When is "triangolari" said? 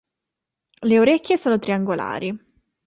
1.59-2.35